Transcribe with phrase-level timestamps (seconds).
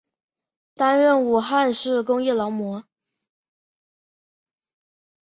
[0.73, 2.83] 担任武汉市工业劳模。